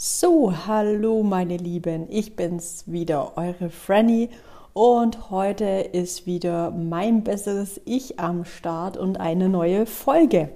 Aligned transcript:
So, 0.00 0.54
hallo 0.68 1.24
meine 1.24 1.56
Lieben, 1.56 2.06
ich 2.08 2.36
bin's 2.36 2.84
wieder, 2.86 3.36
eure 3.36 3.68
Franny 3.68 4.30
und 4.72 5.32
heute 5.32 5.64
ist 5.64 6.24
wieder 6.24 6.70
mein 6.70 7.24
besseres 7.24 7.80
Ich 7.84 8.20
am 8.20 8.44
Start 8.44 8.96
und 8.96 9.18
eine 9.18 9.48
neue 9.48 9.86
Folge. 9.86 10.50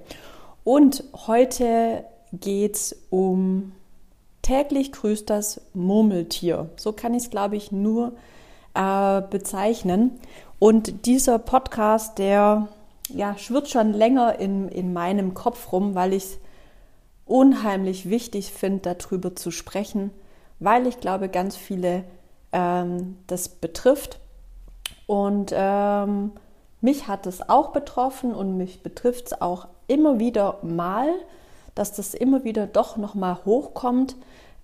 Und 0.63 1.03
heute 1.27 2.05
geht's 2.31 2.95
um 3.09 3.73
täglich 4.43 4.93
grüßt 4.93 5.29
das 5.29 5.59
Murmeltier. 5.73 6.69
So 6.77 6.93
kann 6.93 7.13
ich 7.13 7.23
es, 7.23 7.29
glaube 7.29 7.57
ich, 7.57 7.73
nur 7.73 8.13
äh, 8.75 9.21
bezeichnen. 9.29 10.21
Und 10.57 11.05
dieser 11.05 11.37
Podcast, 11.37 12.17
der 12.17 12.69
ja, 13.09 13.37
schwirrt 13.37 13.67
schon 13.67 13.91
länger 13.91 14.39
in, 14.39 14.69
in 14.69 14.93
meinem 14.93 15.33
Kopf 15.33 15.73
rum, 15.73 15.95
weil 15.95 16.13
ich 16.13 16.37
unheimlich 17.25 18.09
wichtig 18.09 18.51
finde, 18.51 18.95
darüber 18.95 19.35
zu 19.35 19.51
sprechen, 19.51 20.11
weil 20.59 20.87
ich 20.87 20.99
glaube, 20.99 21.29
ganz 21.29 21.55
viele 21.55 22.03
ähm, 22.51 23.17
das 23.27 23.49
betrifft. 23.49 24.19
Und 25.07 25.51
ähm, 25.53 26.31
mich 26.81 27.07
hat 27.07 27.25
es 27.27 27.47
auch 27.47 27.71
betroffen 27.71 28.33
und 28.33 28.57
mich 28.57 28.83
betrifft 28.83 29.27
es 29.27 29.41
auch 29.41 29.67
immer 29.87 30.19
wieder 30.19 30.59
mal, 30.63 31.09
dass 31.75 31.93
das 31.93 32.13
immer 32.13 32.43
wieder 32.43 32.67
doch 32.67 32.97
nochmal 32.97 33.39
hochkommt. 33.45 34.15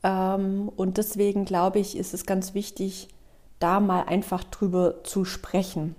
Ähm, 0.04 0.70
und 0.76 0.98
deswegen 0.98 1.46
glaube 1.46 1.80
ich, 1.80 1.98
ist 1.98 2.14
es 2.14 2.26
ganz 2.26 2.54
wichtig, 2.54 3.10
da 3.60 3.80
mal 3.80 4.04
einfach 4.04 4.44
drüber 4.44 5.04
zu 5.04 5.26
sprechen. 5.26 5.96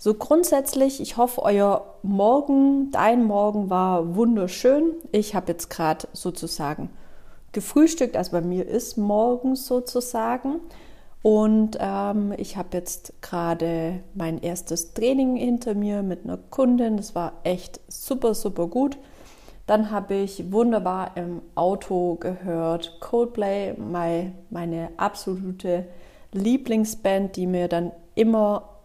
So 0.00 0.14
grundsätzlich, 0.14 1.00
ich 1.00 1.16
hoffe, 1.16 1.42
euer 1.42 1.96
Morgen, 2.04 2.92
dein 2.92 3.24
Morgen 3.24 3.68
war 3.68 4.14
wunderschön. 4.14 4.94
Ich 5.10 5.34
habe 5.34 5.48
jetzt 5.48 5.70
gerade 5.70 6.06
sozusagen 6.12 6.90
gefrühstückt, 7.50 8.16
also 8.16 8.30
bei 8.30 8.40
mir 8.40 8.64
ist 8.64 8.96
morgens 8.96 9.66
sozusagen. 9.66 10.60
Und 11.22 11.78
ähm, 11.80 12.32
ich 12.36 12.56
habe 12.56 12.68
jetzt 12.76 13.12
gerade 13.22 13.98
mein 14.14 14.40
erstes 14.40 14.94
Training 14.94 15.34
hinter 15.34 15.74
mir 15.74 16.04
mit 16.04 16.22
einer 16.22 16.36
Kundin. 16.36 16.96
Das 16.96 17.16
war 17.16 17.32
echt 17.42 17.80
super, 17.88 18.34
super 18.34 18.68
gut. 18.68 18.98
Dann 19.66 19.90
habe 19.90 20.14
ich 20.14 20.52
wunderbar 20.52 21.16
im 21.16 21.42
Auto 21.56 22.14
gehört 22.14 23.00
Coldplay, 23.00 23.74
meine 23.76 24.90
absolute 24.96 25.88
Lieblingsband, 26.30 27.34
die 27.34 27.48
mir 27.48 27.66
dann 27.66 27.90
immer 28.14 28.77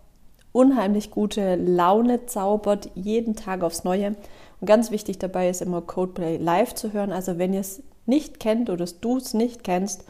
unheimlich 0.54 1.12
gute 1.12 1.56
Laune 1.56 2.26
zaubert, 2.28 2.90
jeden 2.96 3.36
Tag 3.36 3.64
aufs 3.64 3.84
Neue. 3.84 4.16
Und 4.62 4.68
ganz 4.68 4.92
wichtig 4.92 5.18
dabei 5.18 5.50
ist 5.50 5.62
immer 5.62 5.82
Codeplay 5.82 6.38
live 6.38 6.74
zu 6.74 6.94
hören. 6.94 7.12
Also 7.12 7.38
wenn 7.38 7.54
ihr 7.54 7.60
es 7.60 7.84
nicht 8.06 8.40
kennt 8.40 8.70
oder 8.70 8.86
du 8.86 9.18
es 9.18 9.34
nicht 9.34 9.66
kennst, 9.66 10.06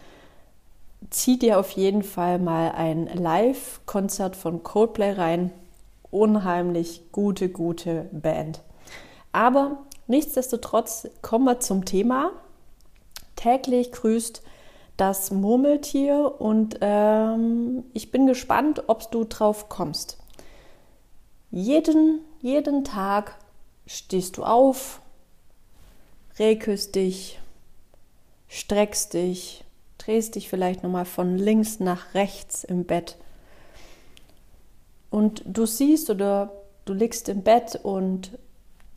zieh 1.10 1.40
dir 1.40 1.60
auf 1.60 1.72
jeden 1.72 2.04
Fall 2.04 2.40
mal 2.40 2.72
ein 2.72 3.08
Live-Konzert 3.08 4.36
von 4.36 4.62
Codeplay 4.64 5.14
rein. 5.14 5.52
Unheimlich 6.12 7.12
gute, 7.12 7.50
gute 7.50 8.06
Band. 8.12 8.62
Aber 9.32 9.80
nichtsdestotrotz 10.08 11.08
kommen 11.22 11.46
wir 11.46 11.60
zum 11.60 11.86
Thema. 11.86 12.32
Täglich 13.36 13.92
grüßt 13.92 14.44
das 14.98 15.32
Murmeltier 15.32 16.36
und 16.40 16.78
ähm, 16.82 17.84
ich 17.94 18.12
bin 18.12 18.28
gespannt, 18.28 18.84
ob 18.88 19.10
du 19.10 19.24
drauf 19.24 19.70
kommst. 19.70 20.23
Jeden, 21.56 22.22
jeden 22.42 22.84
Tag 22.84 23.38
stehst 23.86 24.38
du 24.38 24.44
auf, 24.44 25.02
regst 26.40 26.96
dich, 26.96 27.40
streckst 28.48 29.14
dich, 29.14 29.64
drehst 30.00 30.34
dich 30.34 30.50
vielleicht 30.50 30.82
nochmal 30.82 31.06
von 31.06 31.38
links 31.38 31.80
nach 31.80 32.16
rechts 32.16 32.64
im 32.64 32.86
Bett. 32.86 33.18
Und 35.12 35.44
du 35.46 35.68
siehst 35.68 36.10
oder 36.10 36.52
du 36.86 36.94
liegst 36.94 37.30
im 37.30 37.44
Bett 37.44 37.80
und 37.84 38.32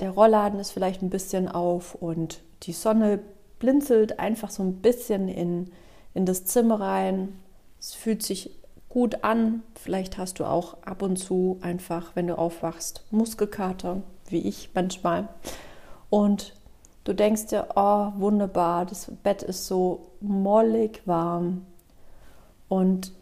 der 0.01 0.13
Rollladen 0.13 0.59
ist 0.59 0.71
vielleicht 0.71 1.03
ein 1.03 1.11
bisschen 1.11 1.49
auf 1.49 1.95
und 1.95 2.41
die 2.63 2.73
Sonne 2.73 3.21
blinzelt 3.59 4.19
einfach 4.19 4.49
so 4.49 4.63
ein 4.63 4.77
bisschen 4.77 5.29
in, 5.29 5.73
in 6.15 6.25
das 6.25 6.47
Zimmer 6.47 6.81
rein. 6.81 7.39
Es 7.79 7.93
fühlt 7.93 8.23
sich 8.23 8.51
gut 8.97 9.25
an. 9.25 9.63
Vielleicht 9.75 10.17
hast 10.17 10.39
du 10.39 10.47
auch 10.47 10.79
ab 10.83 11.03
und 11.03 11.19
zu 11.19 11.59
einfach, 11.61 12.13
wenn 12.15 12.29
du 12.29 12.39
aufwachst, 12.39 13.05
Muskelkater, 13.11 14.01
wie 14.31 14.39
ich 14.39 14.71
manchmal. 14.73 15.29
Und 16.09 16.55
du 17.05 17.13
denkst 17.13 17.49
dir, 17.49 17.69
oh, 17.77 18.13
wunderbar, 18.17 18.87
das 18.87 19.13
Bett 19.23 19.43
ist 19.43 19.67
so 19.67 20.13
mollig 20.23 21.03
warm. 21.05 21.67
Und 22.71 23.13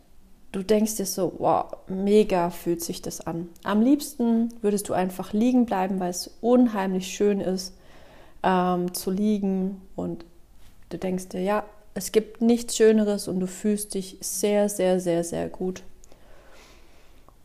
du 0.53 0.63
denkst 0.63 0.95
dir 0.95 1.07
so, 1.07 1.33
wow, 1.39 1.77
mega 1.89 2.51
fühlt 2.51 2.81
sich 2.81 3.03
das 3.03 3.21
an. 3.21 3.49
Am 3.65 3.83
liebsten 3.83 4.55
würdest 4.63 4.89
du 4.89 4.93
einfach 4.93 5.33
liegen 5.33 5.67
bleiben, 5.67 5.99
weil 5.99 6.11
es 6.11 6.37
unheimlich 6.41 7.09
schön 7.09 7.41
ist, 7.41 7.77
ähm, 8.45 8.95
zu 8.95 9.11
liegen. 9.11 9.83
Und 9.97 10.25
du 10.91 10.99
denkst 10.99 11.31
dir, 11.31 11.43
ja, 11.43 11.65
es 11.95 12.11
gibt 12.13 12.43
nichts 12.43 12.77
Schöneres 12.77 13.29
und 13.29 13.41
du 13.41 13.47
fühlst 13.47 13.95
dich 13.95 14.19
sehr, 14.21 14.69
sehr, 14.69 15.01
sehr, 15.01 15.23
sehr 15.25 15.49
gut. 15.49 15.83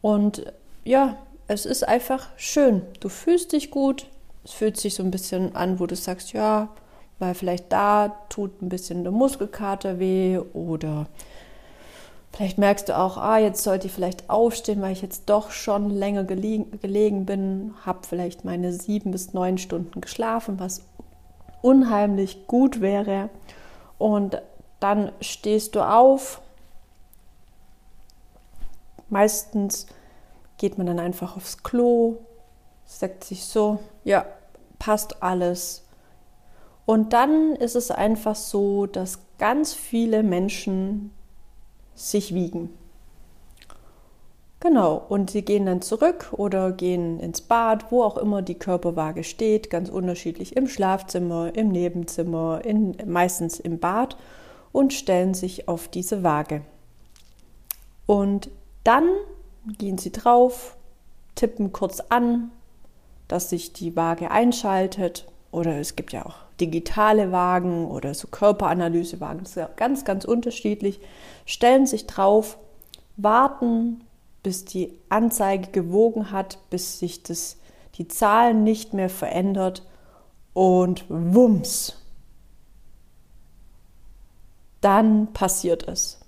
Und 0.02 0.52
ja, 0.84 1.18
es 1.48 1.66
ist 1.66 1.88
einfach 1.88 2.28
schön. 2.38 2.82
Du 3.00 3.10
fühlst 3.10 3.54
dich 3.54 3.70
gut. 3.70 4.08
Es 4.44 4.54
fühlt 4.54 4.78
sich 4.78 4.96
so 4.96 5.04
ein 5.04 5.12
bisschen 5.12 5.56
an, 5.56 5.80
wo 5.80 5.86
du 5.86 5.96
sagst, 5.96 6.34
ja, 6.34 6.70
weil 7.20 7.36
vielleicht 7.36 7.72
da 7.72 8.16
tut 8.30 8.62
ein 8.62 8.70
bisschen 8.70 9.04
der 9.04 9.12
Muskelkater 9.12 10.00
weh 10.00 10.40
oder 10.54 11.08
vielleicht 12.32 12.58
merkst 12.58 12.90
du 12.90 12.98
auch, 12.98 13.18
ah, 13.18 13.38
jetzt 13.38 13.64
sollte 13.64 13.88
ich 13.88 13.94
vielleicht 13.94 14.30
aufstehen, 14.30 14.82
weil 14.82 14.94
ich 14.94 15.02
jetzt 15.02 15.30
doch 15.30 15.52
schon 15.52 15.90
länger 15.90 16.24
gelegen, 16.24 16.80
gelegen 16.82 17.26
bin, 17.26 17.74
habe 17.86 18.00
vielleicht 18.08 18.46
meine 18.46 18.72
sieben 18.72 19.12
bis 19.12 19.34
neun 19.34 19.58
Stunden 19.58 20.02
geschlafen, 20.02 20.60
was 20.60 20.84
unheimlich 21.62 22.48
gut 22.48 22.80
wäre. 22.80 23.30
Und 24.00 24.42
dann 24.80 25.12
stehst 25.22 25.76
du 25.76 25.82
auf. 25.82 26.42
Meistens 29.10 29.86
geht 30.58 30.78
man 30.78 30.88
dann 30.88 31.00
einfach 31.00 31.38
aufs 31.38 31.62
Klo, 31.62 32.18
sagt 32.86 33.24
sich 33.24 33.46
so, 33.46 33.80
ja, 34.04 34.26
passt 34.80 35.22
alles. 35.22 35.86
Und 36.86 37.14
dann 37.14 37.56
ist 37.56 37.76
es 37.76 37.92
einfach 37.92 38.36
so, 38.36 38.88
dass 38.88 39.20
ganz 39.38 39.74
viele 39.74 40.24
Menschen 40.24 41.14
sich 41.94 42.34
wiegen. 42.34 42.79
Genau, 44.62 45.06
und 45.08 45.32
sie 45.32 45.44
gehen 45.44 45.66
dann 45.66 45.82
zurück 45.82 46.34
oder 46.34 46.74
gehen 46.74 47.22
ins 47.22 47.40
Bad, 47.40 47.92
wo 47.92 48.04
auch 48.04 48.18
immer 48.18 48.42
die 48.42 48.60
Körperwaage 48.60 49.24
steht, 49.24 49.70
ganz 49.70 49.88
unterschiedlich 49.88 50.58
im 50.58 50.68
Schlafzimmer, 50.68 51.56
im 51.56 51.70
Nebenzimmer, 51.70 52.62
in, 52.66 52.98
meistens 53.06 53.60
im 53.60 53.80
Bad 53.80 54.18
und 54.74 54.92
stellen 54.92 55.34
sich 55.34 55.70
auf 55.70 55.88
diese 55.88 56.24
Waage. 56.24 56.62
Und 58.06 58.50
dann 58.84 59.08
gehen 59.78 59.98
sie 59.98 60.12
drauf, 60.12 60.76
tippen 61.36 61.72
kurz 61.72 62.02
an, 62.10 62.52
dass 63.30 63.50
sich 63.50 63.72
die 63.72 63.96
Waage 63.96 64.30
einschaltet 64.30 65.26
oder 65.52 65.78
es 65.80 65.96
gibt 65.96 66.12
ja 66.12 66.26
auch 66.26 66.36
digitale 66.60 67.32
Wagen 67.32 67.90
oder 67.90 68.14
so 68.14 68.28
Körperanalysewagen, 68.28 69.40
das 69.40 69.52
ist 69.52 69.56
ja 69.56 69.70
ganz, 69.78 70.04
ganz 70.04 70.26
unterschiedlich, 70.26 71.00
stellen 71.46 71.86
sich 71.86 72.08
drauf, 72.08 72.58
warten 73.16 74.02
bis 74.44 74.66
die 74.66 74.94
Anzeige 75.10 75.72
gewogen 75.72 76.32
hat, 76.32 76.60
bis 76.70 77.00
sich 77.00 77.24
das, 77.24 77.58
die 77.96 78.08
Zahlen 78.08 78.64
nicht 78.64 78.94
mehr 78.94 79.10
verändert 79.10 79.86
und 80.54 81.06
wumms, 81.10 81.96
dann 84.82 85.34
passiert 85.34 85.88
es. 85.88 86.20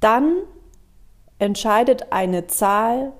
Dann 0.00 0.42
entscheidet 1.38 2.12
eine 2.12 2.46
Zahl 2.46 3.12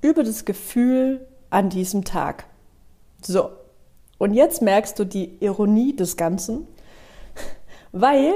über 0.00 0.22
das 0.22 0.44
Gefühl 0.44 1.26
an 1.50 1.70
diesem 1.70 2.04
Tag. 2.04 2.46
So, 3.22 3.50
und 4.18 4.34
jetzt 4.34 4.62
merkst 4.62 4.98
du 4.98 5.04
die 5.04 5.36
Ironie 5.40 5.96
des 5.96 6.16
Ganzen, 6.16 6.66
weil 7.92 8.34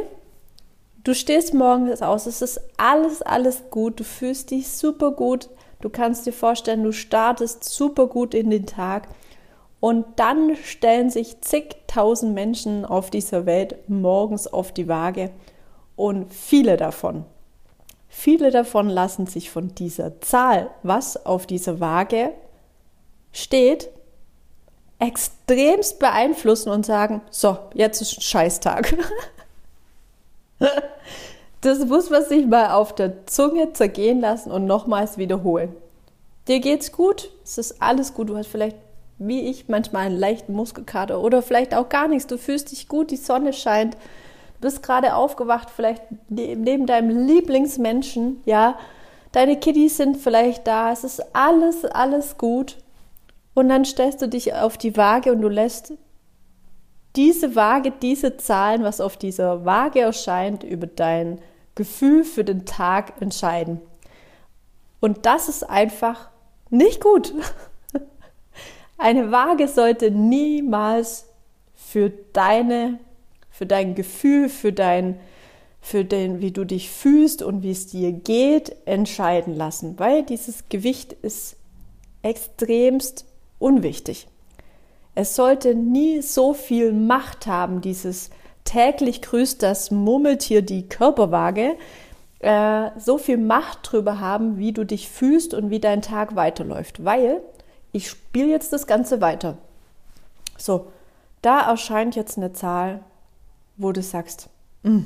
Du 1.03 1.15
stehst 1.15 1.55
morgens 1.55 2.03
aus, 2.03 2.27
es 2.27 2.43
ist 2.43 2.61
alles, 2.77 3.23
alles 3.23 3.63
gut, 3.71 4.01
du 4.01 4.05
fühlst 4.05 4.51
dich 4.51 4.69
super 4.69 5.13
gut, 5.13 5.49
du 5.81 5.89
kannst 5.89 6.27
dir 6.27 6.33
vorstellen, 6.33 6.85
du 6.85 6.93
startest 6.93 7.65
super 7.65 8.07
gut 8.07 8.35
in 8.35 8.51
den 8.51 8.67
Tag. 8.67 9.09
Und 9.79 10.05
dann 10.17 10.57
stellen 10.57 11.09
sich 11.09 11.41
zigtausend 11.41 12.35
Menschen 12.35 12.85
auf 12.85 13.09
dieser 13.09 13.47
Welt 13.47 13.89
morgens 13.89 14.47
auf 14.47 14.73
die 14.73 14.89
Waage. 14.89 15.31
Und 15.97 16.31
viele 16.35 16.77
davon, 16.77 17.25
viele 18.09 18.51
davon 18.51 18.91
lassen 18.91 19.27
sich 19.27 19.49
von 19.51 19.75
dieser 19.75 20.21
Zahl, 20.21 20.69
was 20.83 21.25
auf 21.25 21.47
dieser 21.47 21.81
Waage 21.81 22.33
steht, 23.33 23.89
extremst 24.99 25.99
beeinflussen 25.99 26.69
und 26.69 26.85
sagen, 26.85 27.23
so, 27.31 27.57
jetzt 27.73 28.03
ist 28.03 28.19
ein 28.19 28.21
Scheißtag. 28.21 28.99
Das 31.61 31.85
muss 31.85 32.11
man 32.11 32.25
sich 32.25 32.47
mal 32.47 32.73
auf 32.73 32.95
der 32.95 33.27
Zunge 33.27 33.73
zergehen 33.73 34.21
lassen 34.21 34.51
und 34.51 34.67
nochmals 34.67 35.19
wiederholen. 35.19 35.75
Dir 36.49 36.61
geht's 36.61 36.91
gut, 36.91 37.31
es 37.45 37.59
ist 37.59 37.83
alles 37.83 38.15
gut, 38.15 38.31
du 38.31 38.37
hast 38.37 38.47
vielleicht 38.47 38.77
wie 39.21 39.43
ich 39.43 39.69
manchmal 39.69 40.07
einen 40.07 40.19
leichten 40.19 40.55
Muskelkater 40.55 41.21
oder 41.21 41.43
vielleicht 41.43 41.75
auch 41.75 41.91
gar 41.91 42.09
nichts. 42.09 42.27
Du 42.27 42.39
fühlst 42.39 42.73
dich 42.73 42.89
gut, 42.89 43.11
die 43.11 43.19
Sonne 43.19 43.53
scheint, 43.53 43.95
du 43.95 44.63
bist 44.63 44.83
gerade 44.83 45.15
aufgewacht, 45.15 45.69
vielleicht 45.71 46.03
ne-, 46.31 46.57
neben 46.57 46.87
deinem 46.87 47.27
Lieblingsmenschen, 47.27 48.41
ja. 48.47 48.77
Deine 49.33 49.61
Kiddies 49.61 49.99
sind 49.99 50.17
vielleicht 50.17 50.67
da, 50.67 50.91
es 50.91 51.05
ist 51.05 51.23
alles, 51.37 51.85
alles 51.85 52.37
gut. 52.37 52.79
Und 53.55 53.69
dann 53.69 53.85
stellst 53.85 54.23
du 54.23 54.29
dich 54.29 54.55
auf 54.55 54.77
die 54.77 54.97
Waage 54.97 55.31
und 55.33 55.43
du 55.43 55.49
lässt 55.49 55.93
diese 57.15 57.55
Waage, 57.55 57.93
diese 58.03 58.39
Zahlen, 58.39 58.83
was 58.83 59.01
auf 59.01 59.17
dieser 59.17 59.65
Waage 59.65 60.01
erscheint, 60.01 60.65
über 60.65 60.87
dein 60.87 61.41
Gefühl 61.75 62.25
für 62.25 62.45
den 62.45 62.67
Tag 62.67 63.21
entscheiden. 63.21 63.81
Und 65.01 65.27
das 65.27 65.49
ist 65.49 65.69
einfach 65.69 66.31
nicht 66.69 67.03
gut. 67.03 67.35
Eine 68.99 69.33
Waage 69.33 69.67
sollte 69.67 70.11
niemals 70.11 71.27
für 71.75 72.11
deine, 72.11 73.01
für 73.51 73.67
dein 73.67 73.95
Gefühl, 73.95 74.49
für 74.49 74.73
dein, 74.73 75.19
für 75.81 76.05
den, 76.05 76.41
wie 76.41 76.51
du 76.51 76.65
dich 76.65 76.91
fühlst 76.91 77.43
und 77.43 77.63
wie 77.63 77.71
es 77.71 77.87
dir 77.87 78.13
geht, 78.13 78.77
entscheiden 78.85 79.57
lassen, 79.57 79.99
weil 79.99 80.23
dieses 80.23 80.69
Gewicht 80.69 81.15
ist 81.15 81.57
extremst 82.23 83.25
unwichtig. 83.59 84.29
Es 85.15 85.35
sollte 85.35 85.75
nie 85.75 86.23
so 86.23 86.55
viel 86.55 86.93
Macht 86.93 87.47
haben, 87.47 87.81
dieses 87.81 88.31
täglich 88.71 89.21
grüßt 89.21 89.63
das 89.63 89.91
Murmeltier 89.91 90.63
die 90.63 90.89
Körperwaage, 90.89 91.77
äh, 92.39 92.91
so 92.99 93.19
viel 93.19 93.37
Macht 93.37 93.81
drüber 93.83 94.21
haben, 94.21 94.59
wie 94.59 94.73
du 94.73 94.85
dich 94.85 95.09
fühlst 95.09 95.55
und 95.55 95.71
wie 95.71 95.81
dein 95.81 96.03
Tag 96.03 96.37
weiterläuft. 96.37 97.05
Weil 97.05 97.43
ich 97.91 98.09
spiele 98.09 98.49
jetzt 98.49 98.73
das 98.73 98.87
Ganze 98.87 99.21
weiter. 99.21 99.59
So, 100.57 100.87
da 101.43 101.69
erscheint 101.69 102.15
jetzt 102.15 102.39
eine 102.39 102.53
Zahl, 102.53 103.01
wo 103.77 103.91
du 103.91 104.03
sagst, 104.03 104.49
mm, 104.85 105.01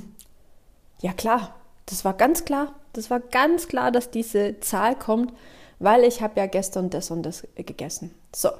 ja 1.00 1.12
klar, 1.12 1.54
das 1.86 2.04
war 2.04 2.12
ganz 2.12 2.44
klar, 2.44 2.74
das 2.92 3.08
war 3.08 3.20
ganz 3.20 3.68
klar, 3.68 3.90
dass 3.92 4.10
diese 4.10 4.60
Zahl 4.60 4.94
kommt, 4.94 5.32
weil 5.78 6.04
ich 6.04 6.20
habe 6.20 6.38
ja 6.38 6.46
gestern 6.46 6.90
das 6.90 7.10
und 7.10 7.22
das 7.22 7.46
gegessen. 7.54 8.14
So, 8.34 8.50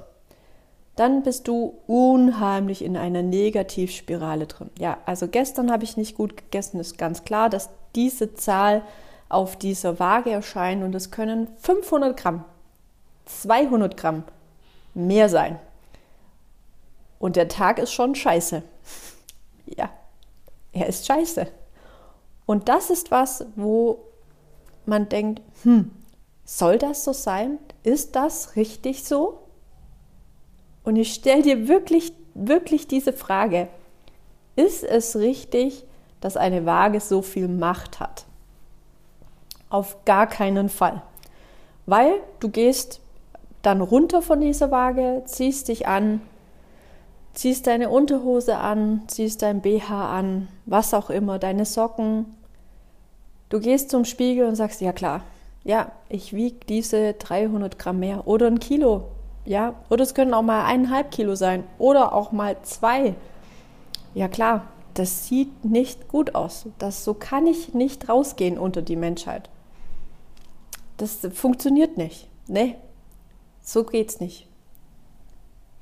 dann 0.97 1.23
bist 1.23 1.49
du 1.49 1.79
unheimlich 1.87 2.85
in 2.85 2.97
einer 2.97 3.23
Negativspirale 3.23 4.47
drin. 4.47 4.71
Ja, 4.79 4.99
also 5.07 5.27
gestern 5.27 5.73
habe 5.73 5.85
ich 5.85 5.97
nicht 5.97 6.17
gut 6.17 6.37
gegessen, 6.37 6.79
ist 6.79 6.99
ganz 6.99 7.25
klar, 7.25 7.51
dass 7.51 7.71
diese 7.95 8.35
Zahl 8.35 8.83
auf 9.29 9.57
dieser 9.57 9.99
Waage 9.99 10.31
erscheint 10.31 10.85
und 10.85 10.95
es 10.95 11.11
können 11.11 11.49
500 11.59 12.17
Gramm, 12.17 12.45
200 13.25 13.97
Gramm 13.97 14.25
mehr 14.95 15.29
sein. 15.29 15.59
Und 17.19 17.37
der 17.37 17.49
Tag 17.49 17.79
ist 17.79 17.93
schon 17.93 18.15
scheiße. 18.15 18.63
Ja, 19.67 19.89
er 20.73 20.89
ist 20.89 21.07
scheiße. 21.07 21.47
Und 22.45 22.69
das 22.69 22.91
ist 22.91 23.11
was, 23.11 23.47
wo 23.57 23.99
man 24.85 25.09
denkt, 25.09 25.41
hm, 25.63 25.91
soll 26.45 26.77
das 26.77 27.03
so 27.03 27.15
sein? 27.15 27.59
Ist 27.83 28.15
das 28.15 28.57
richtig 28.57 29.05
so? 29.05 29.44
Und 30.85 30.97
ich 30.97 31.15
stelle 31.15 31.43
dir 31.43 31.67
wirklich, 31.67 32.13
wirklich 32.35 32.87
diese 32.87 33.13
Frage. 33.13 33.69
Ist 34.55 34.85
es 34.85 35.17
richtig, 35.17 35.85
dass 36.21 36.37
eine 36.37 36.67
Waage 36.67 37.01
so 37.01 37.23
viel 37.23 37.49
Macht 37.49 37.99
hat? 37.99 38.27
Auf 39.71 40.05
gar 40.05 40.27
keinen 40.27 40.69
Fall. 40.69 41.03
Weil 41.87 42.21
du 42.39 42.49
gehst 42.51 43.01
dann 43.63 43.81
runter 43.81 44.23
von 44.23 44.41
dieser 44.41 44.71
Waage, 44.71 45.23
ziehst 45.25 45.69
dich 45.69 45.89
an, 45.89 46.21
ziehst 47.33 47.67
deine 47.67 47.89
Unterhose 47.89 48.59
an, 48.59 49.03
ziehst 49.07 49.43
dein 49.43 49.63
BH 49.63 50.17
an, 50.17 50.49
was 50.67 50.95
auch 50.95 51.11
immer, 51.11 51.39
deine 51.39 51.65
Socken. 51.65 52.27
Du 53.49 53.59
gehst 53.59 53.91
zum 53.91 54.05
Spiegel 54.05 54.47
und 54.47 54.55
sagst, 54.55 54.81
ja 54.81 54.93
klar, 54.93 55.23
ja, 55.65 55.93
ich 56.11 56.35
wiege 56.35 56.59
diese 56.69 57.15
300 57.15 57.79
Gramm 57.79 58.01
mehr 58.01 58.27
oder 58.27 58.47
ein 58.47 58.61
Kilo 58.61 59.09
ja, 59.45 59.75
oder 59.91 60.03
es 60.03 60.15
können 60.15 60.35
auch 60.35 60.43
mal 60.43 60.65
eineinhalb 60.65 61.11
Kilo 61.11 61.35
sein 61.35 61.65
oder 61.79 62.15
auch 62.15 62.33
mal 62.33 62.57
zwei. 62.63 63.15
Ja 64.15 64.29
klar, 64.29 64.69
das 64.95 65.27
sieht 65.27 65.65
nicht 65.65 66.09
gut 66.09 66.35
aus. 66.35 66.67
Das, 66.79 67.05
so 67.05 67.15
kann 67.15 67.47
ich 67.47 67.75
nicht 67.75 68.09
rausgehen 68.09 68.59
unter 68.59 68.81
die 68.81 68.97
Menschheit. 68.97 69.51
Das 70.97 71.27
funktioniert 71.33 71.97
nicht. 71.97 72.29
Nee, 72.47 72.77
so 73.61 73.85
geht's 73.85 74.21
nicht. 74.21 74.47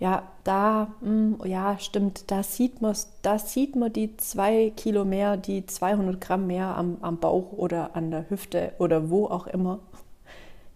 Ja, 0.00 0.24
da, 0.42 0.88
mh, 1.00 1.38
hm, 1.38 1.40
ja, 1.44 1.78
stimmt, 1.78 2.30
da 2.32 2.42
sieht 2.42 2.82
man, 2.82 2.96
da 3.22 3.38
sieht 3.38 3.76
man 3.76 3.92
die 3.92 4.16
zwei 4.16 4.72
Kilo 4.74 5.04
mehr, 5.04 5.36
die 5.36 5.64
200 5.64 6.20
Gramm 6.20 6.48
mehr 6.48 6.76
am, 6.76 6.96
am 7.02 7.18
Bauch 7.18 7.52
oder 7.52 7.94
an 7.94 8.10
der 8.10 8.28
Hüfte 8.28 8.72
oder 8.78 9.10
wo 9.10 9.26
auch 9.26 9.46
immer. 9.46 9.78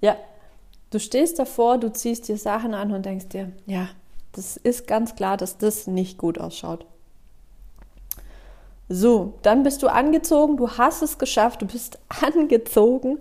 Ja, 0.01 0.17
Du 0.91 1.01
stehst 1.01 1.39
davor, 1.39 1.79
du 1.79 1.93
ziehst 1.93 2.29
dir 2.29 2.39
Sachen 2.39 2.75
an 2.75 2.93
und 2.93 3.05
denkst 3.05 3.29
dir, 3.29 3.53
ja, 3.67 3.89
das 4.33 4.57
ist 4.57 4.87
ganz 4.87 5.17
klar, 5.17 5.37
dass 5.37 5.59
das 5.59 5.87
nicht 5.87 6.19
gut 6.19 6.39
ausschaut. 6.39 6.87
So, 8.89 9.35
dann 9.43 9.65
bist 9.65 9.83
du 9.83 9.89
angezogen, 9.89 10.57
du 10.57 10.71
hast 10.71 11.03
es 11.03 11.19
geschafft, 11.19 11.63
du 11.63 11.67
bist 11.67 11.99
angezogen 12.23 13.19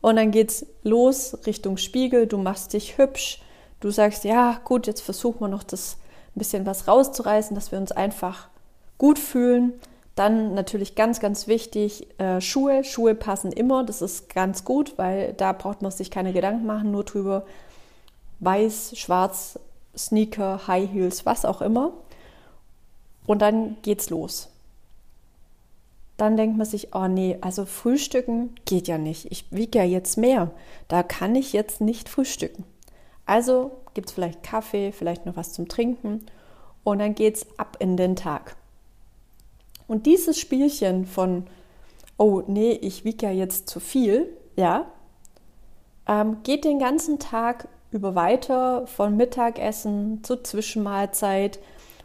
und 0.00 0.16
dann 0.16 0.30
geht's 0.30 0.66
los 0.82 1.36
Richtung 1.46 1.76
Spiegel, 1.76 2.26
du 2.26 2.38
machst 2.38 2.72
dich 2.72 2.96
hübsch, 2.96 3.42
du 3.80 3.90
sagst, 3.90 4.24
ja, 4.24 4.60
gut, 4.64 4.86
jetzt 4.86 5.00
versuchen 5.00 5.40
wir 5.40 5.48
noch 5.48 5.64
das 5.64 5.96
ein 6.34 6.38
bisschen 6.38 6.64
was 6.64 6.86
rauszureißen, 6.86 7.54
dass 7.56 7.72
wir 7.72 7.78
uns 7.78 7.90
einfach 7.90 8.48
gut 8.98 9.18
fühlen. 9.18 9.72
Dann 10.14 10.54
natürlich 10.54 10.94
ganz, 10.96 11.20
ganz 11.20 11.46
wichtig, 11.46 12.08
äh, 12.18 12.40
Schuhe. 12.40 12.84
Schuhe 12.84 13.14
passen 13.14 13.52
immer, 13.52 13.84
das 13.84 14.02
ist 14.02 14.32
ganz 14.34 14.64
gut, 14.64 14.98
weil 14.98 15.32
da 15.34 15.52
braucht 15.52 15.82
man 15.82 15.90
sich 15.90 16.10
keine 16.10 16.32
Gedanken 16.32 16.66
machen, 16.66 16.90
nur 16.90 17.04
drüber. 17.04 17.44
Weiß, 18.40 18.98
schwarz, 18.98 19.58
Sneaker, 19.96 20.66
High 20.66 20.90
Heels, 20.90 21.26
was 21.26 21.44
auch 21.44 21.62
immer. 21.62 21.92
Und 23.26 23.42
dann 23.42 23.76
geht's 23.82 24.10
los. 24.10 24.48
Dann 26.16 26.36
denkt 26.36 26.58
man 26.58 26.66
sich, 26.66 26.94
oh 26.94 27.06
nee, 27.08 27.38
also 27.40 27.64
frühstücken 27.64 28.54
geht 28.66 28.88
ja 28.88 28.98
nicht. 28.98 29.30
Ich 29.32 29.46
wiege 29.50 29.78
ja 29.78 29.84
jetzt 29.84 30.18
mehr. 30.18 30.50
Da 30.88 31.02
kann 31.02 31.34
ich 31.34 31.52
jetzt 31.52 31.80
nicht 31.80 32.08
frühstücken. 32.08 32.64
Also 33.24 33.70
gibt 33.94 34.08
es 34.08 34.14
vielleicht 34.14 34.42
Kaffee, 34.42 34.92
vielleicht 34.92 35.24
noch 35.24 35.36
was 35.36 35.52
zum 35.52 35.68
Trinken 35.68 36.26
und 36.84 36.98
dann 36.98 37.14
geht's 37.14 37.46
ab 37.56 37.76
in 37.78 37.96
den 37.96 38.16
Tag. 38.16 38.56
Und 39.90 40.06
dieses 40.06 40.38
Spielchen 40.38 41.04
von, 41.04 41.48
oh 42.16 42.44
nee, 42.46 42.70
ich 42.70 43.04
wiege 43.04 43.26
ja 43.26 43.32
jetzt 43.32 43.68
zu 43.68 43.80
viel, 43.80 44.28
ja, 44.54 44.86
ähm, 46.06 46.44
geht 46.44 46.64
den 46.64 46.78
ganzen 46.78 47.18
Tag 47.18 47.66
über 47.90 48.14
weiter 48.14 48.86
von 48.86 49.16
Mittagessen 49.16 50.22
zu 50.22 50.40
Zwischenmahlzeit. 50.40 51.58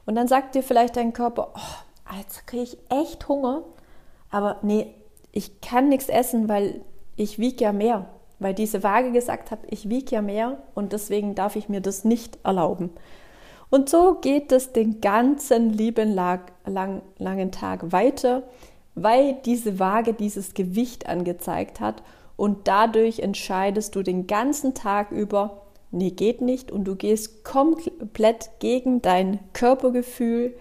Und 0.08 0.16
dann 0.16 0.28
sagt 0.28 0.56
dir 0.56 0.64
vielleicht 0.64 0.98
dein 0.98 1.14
Körper, 1.14 1.54
oh, 1.56 2.16
jetzt 2.18 2.48
kriege 2.48 2.64
ich 2.64 2.78
echt 2.90 3.28
Hunger, 3.28 3.62
aber 4.32 4.58
nee, 4.64 4.88
ich 5.32 5.62
kann 5.62 5.88
nichts 5.88 6.10
essen, 6.10 6.50
weil 6.50 6.82
ich 7.16 7.38
wiege 7.38 7.66
ja 7.66 7.72
mehr. 7.72 8.08
Weil 8.40 8.56
diese 8.56 8.82
Waage 8.82 9.12
gesagt 9.12 9.52
hat, 9.52 9.60
ich 9.68 9.90
wiege 9.90 10.16
ja 10.16 10.24
mehr 10.24 10.58
und 10.74 10.92
deswegen 10.92 11.36
darf 11.36 11.56
ich 11.56 11.70
mir 11.70 11.82
das 11.82 12.04
nicht 12.04 12.40
erlauben. 12.44 12.90
Und 13.70 13.90
so 13.90 14.16
geht 14.16 14.52
es 14.52 14.72
den 14.72 15.02
ganzen 15.02 15.72
lieben 15.72 16.14
lang, 16.14 17.02
langen 17.18 17.52
Tag 17.52 17.92
weiter, 17.92 18.44
weil 18.96 19.38
diese 19.46 19.80
Waage 19.80 20.14
dieses 20.14 20.54
Gewicht 20.54 21.08
angezeigt 21.08 21.80
hat. 21.80 22.04
Und 22.38 22.68
dadurch 22.68 23.20
entscheidest 23.20 23.96
du 23.96 24.04
den 24.04 24.28
ganzen 24.28 24.74
Tag 24.74 25.12
über, 25.12 25.62
nee, 25.92 26.12
geht 26.12 26.42
nicht. 26.42 26.72
Und 26.72 26.86
du 26.86 26.96
gehst 26.96 27.44
komplett 27.44 28.50
gegen 28.60 29.02
dein 29.02 29.40
Körpergefühl, 29.54 30.56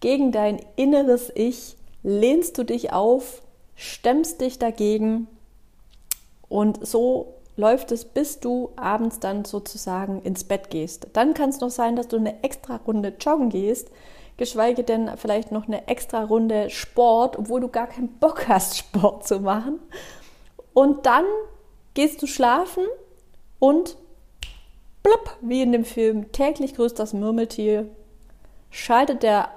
gegen 0.00 0.32
dein 0.32 0.60
inneres 0.76 1.32
Ich, 1.34 1.76
lehnst 2.02 2.58
du 2.58 2.64
dich 2.64 2.92
auf, 2.92 3.42
stemmst 3.74 4.40
dich 4.40 4.58
dagegen. 4.58 5.26
Und 6.48 6.86
so 6.86 7.34
läuft 7.56 7.92
es, 7.92 8.04
bis 8.04 8.40
du 8.40 8.70
abends 8.76 9.20
dann 9.20 9.44
sozusagen 9.44 10.22
ins 10.22 10.44
Bett 10.44 10.70
gehst. 10.70 11.08
Dann 11.12 11.34
kann 11.34 11.50
es 11.50 11.60
noch 11.60 11.70
sein, 11.70 11.96
dass 11.96 12.08
du 12.08 12.16
eine 12.16 12.42
extra 12.42 12.76
Runde 12.76 13.14
joggen 13.20 13.50
gehst, 13.50 13.90
geschweige 14.36 14.82
denn 14.82 15.10
vielleicht 15.16 15.52
noch 15.52 15.66
eine 15.66 15.86
extra 15.86 16.24
Runde 16.24 16.70
Sport, 16.70 17.38
obwohl 17.38 17.60
du 17.60 17.68
gar 17.68 17.86
keinen 17.86 18.18
Bock 18.18 18.44
hast, 18.48 18.78
Sport 18.78 19.26
zu 19.26 19.40
machen. 19.40 19.78
Und 20.72 21.06
dann 21.06 21.24
gehst 21.94 22.20
du 22.22 22.26
schlafen 22.26 22.84
und 23.60 23.96
plopp, 25.04 25.36
wie 25.40 25.62
in 25.62 25.72
dem 25.72 25.84
Film 25.84 26.32
täglich 26.32 26.74
grüßt 26.74 26.98
das 26.98 27.12
Murmeltier, 27.12 27.86
schaltet 28.70 29.22
der 29.22 29.50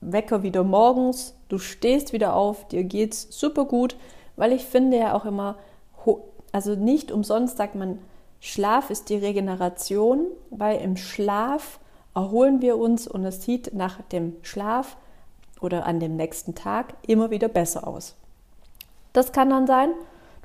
Wecker 0.00 0.42
wieder 0.42 0.64
morgens, 0.64 1.34
du 1.48 1.58
stehst 1.58 2.12
wieder 2.12 2.34
auf, 2.34 2.66
dir 2.66 2.82
geht's 2.82 3.28
super 3.30 3.64
gut, 3.66 3.94
weil 4.34 4.50
ich 4.52 4.64
finde 4.64 4.98
ja 4.98 5.14
auch 5.14 5.24
immer, 5.24 5.56
also 6.52 6.74
nicht 6.74 7.10
umsonst 7.10 7.56
sagt 7.56 7.74
man, 7.74 7.98
Schlaf 8.40 8.90
ist 8.90 9.08
die 9.08 9.16
Regeneration, 9.16 10.26
weil 10.50 10.80
im 10.80 10.96
Schlaf 10.96 11.80
erholen 12.14 12.60
wir 12.60 12.76
uns 12.76 13.08
und 13.08 13.24
es 13.24 13.42
sieht 13.42 13.72
nach 13.74 14.02
dem 14.02 14.36
Schlaf 14.42 14.96
oder 15.60 15.86
an 15.86 16.00
dem 16.00 16.16
nächsten 16.16 16.54
Tag 16.54 16.94
immer 17.06 17.30
wieder 17.30 17.48
besser 17.48 17.86
aus. 17.86 18.16
Das 19.12 19.32
kann 19.32 19.50
dann 19.50 19.66
sein, 19.66 19.90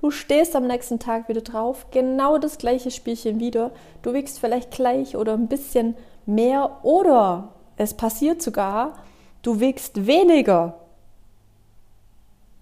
du 0.01 0.11
stehst 0.11 0.55
am 0.55 0.67
nächsten 0.67 0.99
Tag 0.99 1.27
wieder 1.27 1.41
drauf, 1.41 1.87
genau 1.91 2.37
das 2.37 2.57
gleiche 2.57 2.91
Spielchen 2.91 3.39
wieder, 3.39 3.71
du 4.01 4.13
wiegst 4.13 4.39
vielleicht 4.39 4.71
gleich 4.71 5.15
oder 5.17 5.33
ein 5.33 5.47
bisschen 5.47 5.95
mehr 6.25 6.79
oder 6.83 7.49
es 7.77 7.93
passiert 7.93 8.41
sogar, 8.41 8.93
du 9.41 9.59
wiegst 9.59 10.05
weniger. 10.05 10.79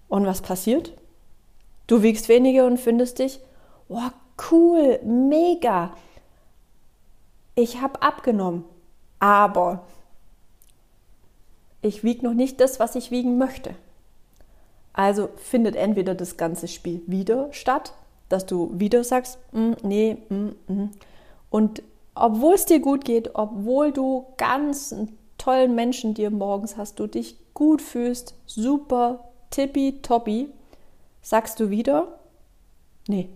Und 0.08 0.26
was 0.26 0.40
passiert? 0.40 0.92
Du 1.86 2.02
wiegst 2.02 2.28
weniger 2.28 2.66
und 2.66 2.78
findest 2.78 3.18
dich, 3.18 3.40
oh 3.88 4.10
cool, 4.50 5.00
mega. 5.04 5.92
Ich 7.54 7.80
habe 7.80 8.02
abgenommen, 8.02 8.64
aber 9.20 9.84
ich 11.82 12.04
wiege 12.04 12.24
noch 12.24 12.34
nicht 12.34 12.60
das, 12.60 12.80
was 12.80 12.96
ich 12.96 13.10
wiegen 13.10 13.38
möchte. 13.38 13.74
Also 14.92 15.28
findet 15.36 15.76
entweder 15.76 16.14
das 16.14 16.36
ganze 16.36 16.68
Spiel 16.68 17.02
wieder 17.06 17.52
statt, 17.52 17.92
dass 18.28 18.46
du 18.46 18.70
wieder 18.74 19.04
sagst, 19.04 19.38
mm, 19.52 19.72
nee, 19.82 20.16
mm, 20.28 20.72
mm. 20.72 20.90
und 21.50 21.82
obwohl 22.14 22.54
es 22.54 22.64
dir 22.64 22.80
gut 22.80 23.04
geht, 23.04 23.34
obwohl 23.34 23.92
du 23.92 24.24
ganz 24.38 24.94
tollen 25.36 25.74
Menschen 25.74 26.14
dir 26.14 26.30
morgens 26.30 26.78
hast, 26.78 26.98
du 26.98 27.06
dich 27.06 27.36
gut 27.52 27.82
fühlst, 27.82 28.34
super, 28.46 29.28
tippi, 29.50 30.00
toppi, 30.00 30.48
sagst 31.26 31.58
du 31.58 31.70
wieder, 31.70 32.20
nee. 33.08 33.28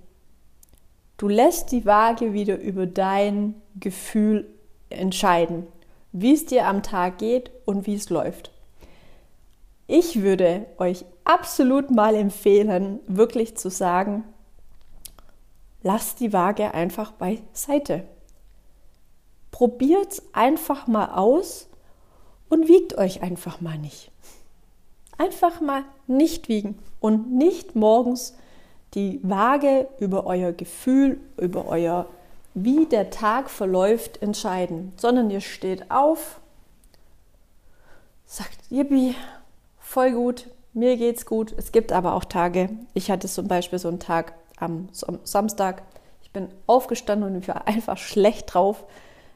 Du 1.17 1.27
lässt 1.27 1.73
die 1.73 1.85
Waage 1.85 2.33
wieder 2.33 2.57
über 2.57 2.87
dein 2.87 3.61
Gefühl 3.81 4.49
entscheiden, 4.91 5.67
wie 6.13 6.33
es 6.33 6.47
dir 6.47 6.69
am 6.69 6.85
Tag 6.85 7.19
geht 7.19 7.51
und 7.65 7.89
wie 7.89 7.97
es 7.97 8.09
läuft. 8.09 8.53
Ich 9.89 10.23
würde 10.23 10.67
euch 10.79 11.05
absolut 11.25 11.91
mal 11.91 12.15
empfehlen, 12.15 13.01
wirklich 13.09 13.57
zu 13.57 13.71
sagen, 13.71 14.23
lasst 15.83 16.21
die 16.21 16.33
Waage 16.33 16.73
einfach 16.73 17.11
beiseite. 17.11 18.05
Probiert 19.51 20.13
es 20.13 20.23
einfach 20.33 20.87
mal 20.87 21.11
aus 21.11 21.69
und 22.49 22.69
wiegt 22.69 22.97
euch 22.97 23.21
einfach 23.21 23.61
mal 23.61 23.79
nicht. 23.79 24.13
Einfach 25.21 25.61
mal 25.61 25.85
nicht 26.07 26.49
wiegen 26.49 26.79
und 26.99 27.31
nicht 27.31 27.77
morgens 27.77 28.35
die 28.95 29.21
Waage 29.23 29.87
über 29.99 30.25
euer 30.25 30.53
Gefühl, 30.53 31.21
über 31.37 31.67
euer, 31.67 32.07
wie 32.55 32.87
der 32.87 33.11
Tag 33.11 33.51
verläuft, 33.51 34.23
entscheiden, 34.23 34.95
sondern 34.97 35.29
ihr 35.29 35.43
steht 35.43 35.91
auf, 35.91 36.41
sagt, 38.25 38.57
Yippie, 38.71 39.15
voll 39.79 40.13
gut, 40.13 40.47
mir 40.73 40.97
geht's 40.97 41.27
gut. 41.27 41.53
Es 41.55 41.71
gibt 41.71 41.93
aber 41.93 42.15
auch 42.15 42.25
Tage, 42.25 42.71
ich 42.95 43.11
hatte 43.11 43.29
zum 43.29 43.47
Beispiel 43.47 43.79
so 43.79 43.89
einen 43.89 44.01
Tag 44.01 44.33
am 44.57 44.89
Samstag, 45.25 45.83
ich 46.23 46.31
bin 46.31 46.49
aufgestanden 46.67 47.29
und 47.29 47.43
ich 47.43 47.49
war 47.49 47.67
einfach 47.69 47.99
schlecht 47.99 48.55
drauf. 48.55 48.85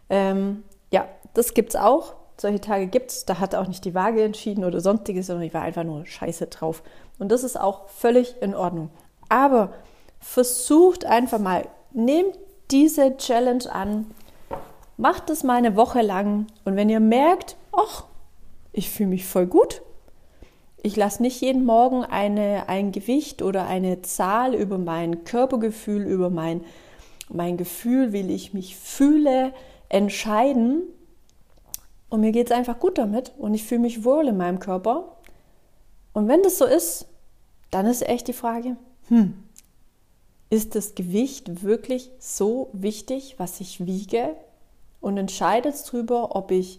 Ähm, 0.09 0.65
ja, 0.91 1.07
das 1.35 1.53
gibt's 1.53 1.77
auch 1.77 2.15
solche 2.37 2.61
Tage 2.61 2.87
gibt 2.87 3.11
es, 3.11 3.25
da 3.25 3.39
hat 3.39 3.55
auch 3.55 3.69
nicht 3.69 3.85
die 3.85 3.95
Waage 3.95 4.23
entschieden 4.23 4.65
oder 4.65 4.81
sonstiges, 4.81 5.27
sondern 5.27 5.47
ich 5.47 5.55
war 5.55 5.63
einfach 5.63 5.85
nur 5.85 6.05
scheiße 6.05 6.47
drauf. 6.47 6.83
Und 7.19 7.31
das 7.31 7.45
ist 7.45 7.59
auch 7.59 7.89
völlig 7.89 8.35
in 8.43 8.55
Ordnung. 8.55 8.91
Aber 9.29 9.73
versucht 10.21 11.05
einfach 11.05 11.39
mal, 11.39 11.67
nehmt 11.93 12.39
diese 12.71 13.17
Challenge 13.17 13.71
an, 13.71 14.07
macht 14.97 15.31
es 15.31 15.43
mal 15.43 15.57
eine 15.57 15.77
Woche 15.77 16.03
lang 16.03 16.47
und 16.65 16.77
wenn 16.77 16.89
ihr 16.89 17.01
merkt, 17.01 17.57
ach, 17.73 18.05
ich 18.73 18.91
fühle 18.91 19.11
mich 19.11 19.27
voll 19.27 19.47
gut, 19.47 19.83
ich 20.83 20.97
lasse 20.97 21.23
nicht 21.23 21.41
jeden 21.41 21.65
Morgen 21.65 22.05
eine, 22.05 22.69
ein 22.69 22.93
Gewicht 22.93 23.43
oder 23.43 23.67
eine 23.67 24.03
Zahl 24.03 24.55
über 24.55 24.77
mein 24.77 25.25
Körpergefühl, 25.25 26.03
über 26.03 26.31
mein, 26.31 26.63
mein 27.31 27.57
Gefühl, 27.57 28.13
wie 28.13 28.31
ich 28.33 28.53
mich 28.53 28.77
fühle, 28.77 29.53
entscheiden, 29.89 30.83
und 32.15 32.21
mir 32.21 32.31
geht 32.31 32.49
es 32.49 32.57
einfach 32.57 32.79
gut 32.79 32.97
damit 32.97 33.33
und 33.39 33.55
ich 33.55 33.65
fühle 33.65 33.81
mich 33.81 34.05
wohl 34.05 34.29
in 34.29 34.37
meinem 34.37 34.61
Körper. 34.61 35.17
Und 36.13 36.29
wenn 36.29 36.45
das 36.45 36.59
so 36.59 36.65
ist, 36.65 37.07
dann 37.73 37.87
ist 37.87 38.09
echt 38.09 38.29
die 38.29 38.33
Frage, 38.33 38.77
hm, 39.09 39.35
ist 40.49 40.77
das 40.77 40.95
Gewicht 40.95 41.65
wirklich 41.65 42.13
so 42.21 42.69
wichtig, 42.73 43.35
was 43.39 43.59
ich 43.59 43.85
wiege? 43.85 44.37
Und 45.01 45.19
entscheidet 45.19 45.75
darüber, 45.89 46.37
ob 46.37 46.53
ich 46.53 46.79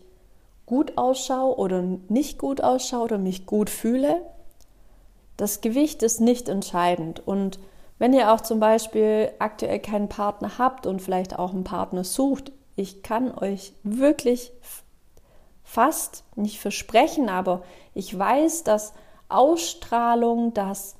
gut 0.66 0.98
ausschaue 0.98 1.58
oder 1.58 1.82
nicht 1.82 2.38
gut 2.38 2.62
ausschaue 2.62 3.04
oder 3.04 3.18
mich 3.18 3.46
gut 3.46 3.70
fühle? 3.70 4.22
Das 5.36 5.60
Gewicht 5.60 6.02
ist 6.02 6.22
nicht 6.22 6.48
entscheidend. 6.48 7.28
Und 7.28 7.60
wenn 8.00 8.14
ihr 8.14 8.32
auch 8.32 8.40
zum 8.40 8.62
Beispiel 8.62 9.34
aktuell 9.40 9.80
keinen 9.80 10.08
Partner 10.08 10.58
habt 10.60 10.88
und 10.88 11.02
vielleicht 11.02 11.38
auch 11.38 11.52
einen 11.52 11.66
Partner 11.66 12.06
sucht, 12.06 12.54
ich 12.78 13.04
kann 13.04 13.38
euch 13.38 13.74
wirklich 13.84 14.54
fast 15.66 16.24
nicht 16.38 16.60
versprechen, 16.62 17.28
aber 17.28 17.64
ich 17.94 18.18
weiß, 18.18 18.64
dass 18.64 18.94
Ausstrahlung, 19.28 20.54
dass 20.54 20.96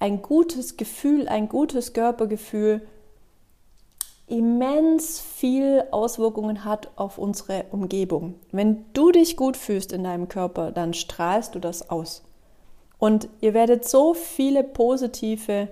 ein 0.00 0.20
gutes 0.20 0.76
Gefühl, 0.76 1.28
ein 1.28 1.48
gutes 1.48 1.94
Körpergefühl 1.94 2.86
immens 4.26 5.20
viel 5.20 5.84
Auswirkungen 5.90 6.64
hat 6.64 6.90
auf 6.96 7.16
unsere 7.16 7.64
Umgebung. 7.70 8.34
Wenn 8.52 8.84
du 8.92 9.10
dich 9.10 9.36
gut 9.36 9.56
fühlst 9.56 9.92
in 9.92 10.04
deinem 10.04 10.28
Körper, 10.28 10.70
dann 10.70 10.92
strahlst 10.92 11.54
du 11.54 11.60
das 11.60 11.88
aus. 11.88 12.22
Und 12.98 13.28
ihr 13.40 13.54
werdet 13.54 13.88
so 13.88 14.12
viele 14.12 14.64
positive 14.64 15.68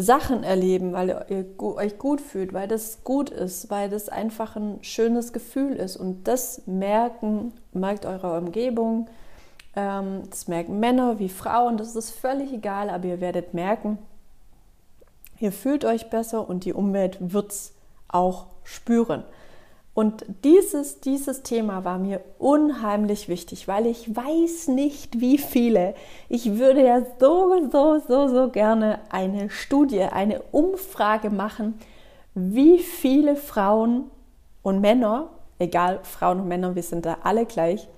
Sachen 0.00 0.44
erleben, 0.44 0.92
weil 0.92 1.08
ihr 1.28 1.44
euch 1.60 1.98
gut 1.98 2.20
fühlt, 2.20 2.52
weil 2.52 2.68
das 2.68 3.02
gut 3.02 3.30
ist, 3.30 3.68
weil 3.68 3.90
das 3.90 4.08
einfach 4.08 4.54
ein 4.54 4.78
schönes 4.82 5.32
Gefühl 5.32 5.74
ist. 5.74 5.96
Und 5.96 6.28
das 6.28 6.62
merken, 6.66 7.52
merkt 7.72 8.06
eure 8.06 8.38
Umgebung, 8.38 9.08
ähm, 9.74 10.22
das 10.30 10.46
merken 10.46 10.78
Männer 10.78 11.18
wie 11.18 11.28
Frauen, 11.28 11.78
das 11.78 11.96
ist 11.96 12.10
völlig 12.10 12.52
egal, 12.52 12.90
aber 12.90 13.06
ihr 13.06 13.20
werdet 13.20 13.54
merken, 13.54 13.98
ihr 15.40 15.50
fühlt 15.50 15.84
euch 15.84 16.08
besser 16.10 16.48
und 16.48 16.64
die 16.64 16.72
Umwelt 16.72 17.18
wird 17.20 17.50
es 17.50 17.74
auch 18.06 18.46
spüren. 18.62 19.24
Und 19.98 20.24
dieses, 20.44 21.00
dieses 21.00 21.42
Thema 21.42 21.84
war 21.84 21.98
mir 21.98 22.20
unheimlich 22.38 23.28
wichtig, 23.28 23.66
weil 23.66 23.84
ich 23.84 24.14
weiß 24.14 24.68
nicht, 24.68 25.20
wie 25.20 25.38
viele. 25.38 25.96
Ich 26.28 26.56
würde 26.56 26.86
ja 26.86 27.02
so, 27.18 27.68
so, 27.72 27.98
so, 28.06 28.28
so 28.28 28.48
gerne 28.48 29.00
eine 29.10 29.50
Studie, 29.50 30.02
eine 30.02 30.40
Umfrage 30.52 31.30
machen, 31.30 31.80
wie 32.32 32.78
viele 32.78 33.34
Frauen 33.34 34.08
und 34.62 34.80
Männer, 34.80 35.30
egal 35.58 35.98
Frauen 36.04 36.42
und 36.42 36.46
Männer, 36.46 36.76
wir 36.76 36.84
sind 36.84 37.04
da 37.04 37.18
alle 37.24 37.44
gleich, 37.44 37.88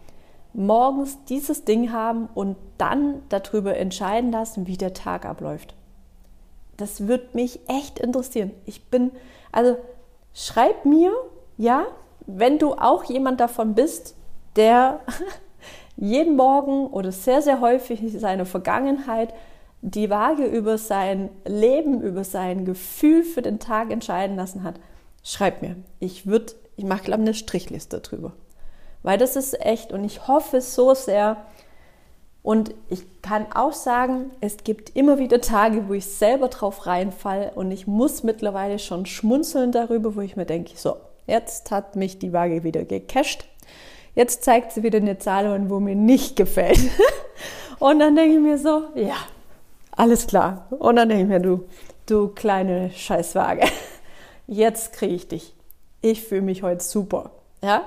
morgens 0.55 1.23
dieses 1.27 1.67
Ding 1.67 1.93
haben 1.93 2.31
und 2.35 2.57
dann 2.79 3.21
darüber 3.29 3.77
entscheiden 3.77 4.33
lassen, 4.33 4.67
wie 4.67 4.79
der 4.79 4.95
Tag 4.95 5.27
abläuft. 5.27 5.75
Das 6.79 7.09
würde 7.09 7.29
mich 7.35 7.61
echt 7.69 7.99
interessieren. 7.99 8.53
Ich 8.65 8.87
bin, 8.87 9.11
also 9.53 9.77
schreib 10.33 10.87
mir, 10.87 11.13
ja, 11.61 11.87
wenn 12.27 12.59
du 12.59 12.73
auch 12.73 13.05
jemand 13.05 13.39
davon 13.39 13.75
bist, 13.75 14.17
der 14.57 15.01
jeden 15.97 16.35
Morgen 16.35 16.87
oder 16.87 17.13
sehr, 17.13 17.43
sehr 17.43 17.61
häufig 17.61 18.01
seine 18.19 18.47
Vergangenheit 18.47 19.35
die 19.83 20.09
Waage 20.09 20.45
über 20.47 20.79
sein 20.79 21.29
Leben, 21.45 22.01
über 22.01 22.25
sein 22.25 22.65
Gefühl 22.65 23.25
für 23.25 23.43
den 23.43 23.59
Tag 23.59 23.91
entscheiden 23.91 24.37
lassen 24.37 24.63
hat, 24.63 24.81
schreib 25.23 25.61
mir. 25.61 25.77
Ich 25.99 26.27
würde, 26.27 26.55
ich 26.77 26.85
mache 26.85 27.05
glaube 27.05 27.23
eine 27.23 27.35
Strichliste 27.35 28.01
drüber. 28.01 28.33
Weil 29.03 29.19
das 29.19 29.37
ist 29.37 29.61
echt 29.61 29.93
und 29.93 30.03
ich 30.05 30.29
hoffe 30.29 30.63
so 30.63 30.95
sehr. 30.95 31.37
Und 32.43 32.75
ich 32.89 33.21
kann 33.21 33.47
auch 33.55 33.75
sagen, 33.75 34.31
es 34.41 34.65
gibt 34.65 34.97
immer 34.97 35.19
wieder 35.19 35.43
Tage, 35.43 35.89
wo 35.89 35.93
ich 35.93 36.07
selber 36.07 36.49
drauf 36.49 36.87
reinfall 36.87 37.53
und 37.55 37.71
ich 37.71 37.87
muss 37.87 38.23
mittlerweile 38.23 38.79
schon 38.79 39.05
schmunzeln 39.05 39.73
darüber, 39.73 40.17
wo 40.17 40.23
ich 40.23 40.37
mir 40.37 40.47
denke, 40.47 40.73
so, 40.77 40.97
Jetzt 41.31 41.71
hat 41.71 41.95
mich 41.95 42.19
die 42.19 42.33
Waage 42.33 42.65
wieder 42.65 42.83
gecasht. 42.85 43.45
Jetzt 44.17 44.43
zeigt 44.43 44.73
sie 44.73 44.83
wieder 44.83 44.99
eine 44.99 45.17
Zahl 45.19 45.71
wo 45.71 45.79
mir 45.79 45.95
nicht 45.95 46.35
gefällt. 46.35 46.81
Und 47.79 48.01
dann 48.01 48.17
denke 48.17 48.35
ich 48.35 48.41
mir 48.41 48.59
so, 48.59 48.89
ja, 48.97 49.15
alles 49.93 50.27
klar. 50.27 50.67
Und 50.71 50.97
dann 50.97 51.09
denke 51.09 51.23
ich 51.23 51.29
mir, 51.29 51.39
du, 51.39 51.69
du 52.07 52.29
kleine 52.29 52.91
Scheißwaage. 52.91 53.63
jetzt 54.49 54.93
kriege 54.93 55.15
ich 55.15 55.29
dich. 55.29 55.55
Ich 56.03 56.21
fühle 56.25 56.43
mich 56.43 56.65
heute 56.65 56.83
super. 56.83 57.31
Ja? 57.63 57.85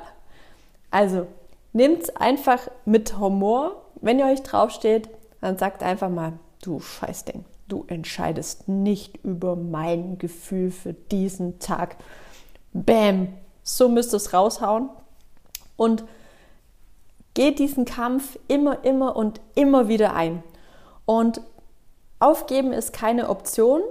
Also, 0.90 1.28
nehmt 1.74 2.16
einfach 2.22 2.70
mit 2.86 3.20
Humor. 3.20 3.84
Wenn 4.00 4.20
ihr 4.20 4.28
euch 4.28 4.42
draufsteht, 4.42 5.10
dann 5.42 5.58
sagt 5.58 5.84
einfach 5.84 6.10
mal, 6.10 6.32
du 6.62 6.80
Scheißding, 6.80 7.44
du 7.68 7.84
entscheidest 7.90 8.70
nicht 8.70 9.18
über 9.26 9.58
mein 9.58 10.18
Gefühl 10.18 10.72
für 10.72 10.94
diesen 10.94 11.60
Tag. 11.60 11.98
Bäm, 12.74 13.30
so 13.64 13.90
müsst 13.90 14.14
ihr 14.14 14.18
es 14.18 14.34
raushauen. 14.34 14.90
Und 15.78 16.04
geht 17.34 17.60
diesen 17.60 17.86
Kampf 17.86 18.38
immer, 18.48 18.84
immer 18.84 19.16
und 19.16 19.42
immer 19.56 19.88
wieder 19.88 20.14
ein. 20.16 20.44
Und 21.06 21.42
aufgeben 22.20 22.74
ist 22.74 22.94
keine 22.94 23.30
Option. 23.30 23.82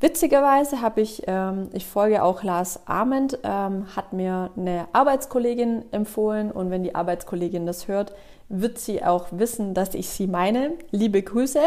Witzigerweise 0.00 0.80
habe 0.80 1.02
ich, 1.02 1.24
ähm, 1.26 1.68
ich 1.72 1.86
folge 1.86 2.22
auch 2.22 2.42
Lars 2.42 2.80
Arment, 2.86 3.38
ähm, 3.42 3.94
hat 3.94 4.14
mir 4.14 4.50
eine 4.56 4.88
Arbeitskollegin 4.92 5.92
empfohlen 5.92 6.50
und 6.50 6.70
wenn 6.70 6.82
die 6.82 6.94
Arbeitskollegin 6.94 7.66
das 7.66 7.86
hört, 7.86 8.14
wird 8.48 8.78
sie 8.78 9.04
auch 9.04 9.26
wissen, 9.30 9.74
dass 9.74 9.94
ich 9.94 10.08
sie 10.08 10.26
meine. 10.26 10.72
Liebe 10.90 11.22
Grüße. 11.22 11.60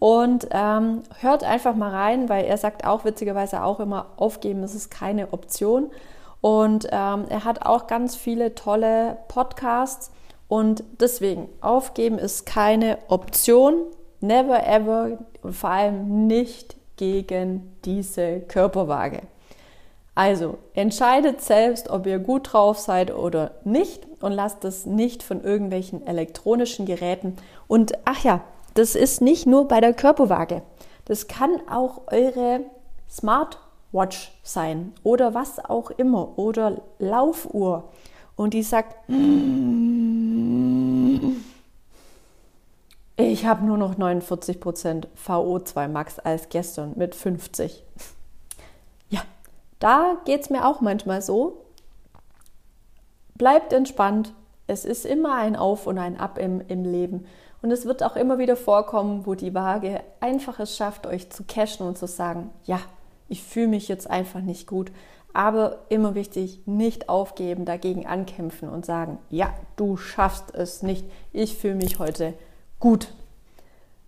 Und 0.00 0.48
ähm, 0.50 1.02
hört 1.20 1.44
einfach 1.44 1.76
mal 1.76 1.90
rein, 1.90 2.30
weil 2.30 2.46
er 2.46 2.56
sagt 2.56 2.86
auch 2.86 3.04
witzigerweise 3.04 3.62
auch 3.62 3.80
immer, 3.80 4.06
aufgeben 4.16 4.62
ist 4.64 4.74
es 4.74 4.88
keine 4.88 5.32
Option. 5.32 5.90
Und 6.40 6.86
ähm, 6.90 7.26
er 7.28 7.44
hat 7.44 7.66
auch 7.66 7.86
ganz 7.86 8.16
viele 8.16 8.54
tolle 8.54 9.18
Podcasts. 9.28 10.10
Und 10.48 10.82
deswegen, 10.98 11.48
aufgeben 11.60 12.18
ist 12.18 12.46
keine 12.46 12.96
Option. 13.08 13.74
Never 14.20 14.66
ever 14.66 15.18
und 15.42 15.54
vor 15.54 15.70
allem 15.70 16.26
nicht 16.26 16.76
gegen 16.96 17.76
diese 17.84 18.40
Körperwaage. 18.40 19.20
Also 20.14 20.58
entscheidet 20.74 21.40
selbst, 21.40 21.88
ob 21.88 22.06
ihr 22.06 22.18
gut 22.18 22.52
drauf 22.52 22.78
seid 22.78 23.14
oder 23.14 23.52
nicht 23.64 24.06
und 24.20 24.32
lasst 24.32 24.64
es 24.64 24.86
nicht 24.86 25.22
von 25.22 25.42
irgendwelchen 25.42 26.06
elektronischen 26.06 26.84
Geräten. 26.84 27.36
Und 27.68 27.92
ach 28.04 28.22
ja, 28.24 28.40
das 28.74 28.94
ist 28.94 29.20
nicht 29.20 29.46
nur 29.46 29.68
bei 29.68 29.80
der 29.80 29.94
Körperwaage. 29.94 30.62
Das 31.04 31.26
kann 31.28 31.60
auch 31.68 32.02
eure 32.06 32.60
Smartwatch 33.10 34.32
sein 34.42 34.92
oder 35.02 35.34
was 35.34 35.64
auch 35.64 35.90
immer 35.90 36.38
oder 36.38 36.80
Laufuhr. 36.98 37.88
Und 38.36 38.54
die 38.54 38.62
sagt, 38.62 38.96
ich 43.16 43.44
habe 43.44 43.66
nur 43.66 43.76
noch 43.76 43.96
49% 43.96 45.08
VO2 45.26 45.88
Max 45.88 46.18
als 46.18 46.48
gestern 46.48 46.92
mit 46.96 47.14
50. 47.14 47.84
Ja, 49.12 49.22
da 49.80 50.18
geht 50.24 50.42
es 50.42 50.50
mir 50.50 50.64
auch 50.64 50.80
manchmal 50.80 51.20
so. 51.20 51.64
Bleibt 53.34 53.72
entspannt. 53.72 54.32
Es 54.68 54.84
ist 54.84 55.04
immer 55.04 55.34
ein 55.34 55.56
Auf 55.56 55.88
und 55.88 55.98
ein 55.98 56.16
Ab 56.16 56.38
im, 56.38 56.60
im 56.68 56.84
Leben. 56.84 57.26
Und 57.62 57.70
es 57.70 57.84
wird 57.84 58.02
auch 58.02 58.16
immer 58.16 58.38
wieder 58.38 58.56
vorkommen, 58.56 59.26
wo 59.26 59.34
die 59.34 59.54
Waage 59.54 60.00
einfach 60.20 60.60
es 60.60 60.76
schafft, 60.76 61.06
euch 61.06 61.30
zu 61.30 61.44
cashen 61.44 61.86
und 61.86 61.98
zu 61.98 62.06
sagen, 62.06 62.50
ja, 62.64 62.80
ich 63.28 63.42
fühle 63.42 63.68
mich 63.68 63.88
jetzt 63.88 64.10
einfach 64.10 64.40
nicht 64.40 64.66
gut. 64.66 64.90
Aber 65.32 65.78
immer 65.90 66.14
wichtig, 66.14 66.60
nicht 66.66 67.08
aufgeben, 67.08 67.64
dagegen 67.64 68.06
ankämpfen 68.06 68.68
und 68.68 68.84
sagen, 68.84 69.18
ja, 69.28 69.54
du 69.76 69.96
schaffst 69.96 70.54
es 70.54 70.82
nicht. 70.82 71.04
Ich 71.32 71.56
fühle 71.56 71.76
mich 71.76 71.98
heute 71.98 72.34
gut. 72.80 73.12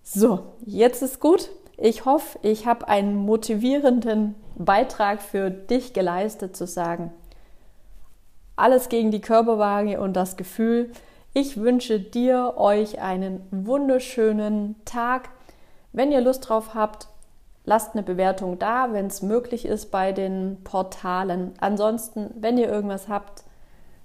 So, 0.02 0.40
jetzt 0.66 1.02
ist 1.02 1.20
gut. 1.20 1.50
Ich 1.76 2.04
hoffe, 2.04 2.38
ich 2.42 2.66
habe 2.66 2.88
einen 2.88 3.14
motivierenden 3.14 4.34
Beitrag 4.56 5.22
für 5.22 5.50
dich 5.50 5.92
geleistet, 5.92 6.56
zu 6.56 6.66
sagen, 6.66 7.12
alles 8.56 8.88
gegen 8.88 9.10
die 9.10 9.20
Körperwaage 9.20 10.00
und 10.00 10.14
das 10.14 10.36
Gefühl, 10.36 10.90
ich 11.34 11.56
wünsche 11.56 11.98
dir, 11.98 12.54
euch 12.56 13.00
einen 13.00 13.46
wunderschönen 13.50 14.76
Tag. 14.84 15.30
Wenn 15.92 16.12
ihr 16.12 16.20
Lust 16.20 16.48
drauf 16.48 16.74
habt, 16.74 17.08
lasst 17.64 17.94
eine 17.94 18.02
Bewertung 18.02 18.58
da, 18.58 18.92
wenn 18.92 19.06
es 19.06 19.22
möglich 19.22 19.64
ist 19.64 19.90
bei 19.90 20.12
den 20.12 20.58
Portalen. 20.64 21.52
Ansonsten, 21.60 22.30
wenn 22.38 22.58
ihr 22.58 22.68
irgendwas 22.68 23.08
habt, 23.08 23.44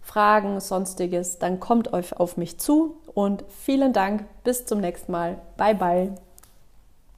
Fragen, 0.01 0.59
sonstiges, 0.61 1.37
dann 1.37 1.59
kommt 1.59 1.91
euch 1.91 2.17
auf 2.17 2.37
mich 2.37 2.59
zu 2.59 2.97
und 3.13 3.43
vielen 3.49 3.91
Dank. 3.91 4.25
Bis 4.43 4.65
zum 4.65 4.79
nächsten 4.79 5.11
Mal. 5.11 5.37
Bye 5.57 5.75
bye. 5.75 6.26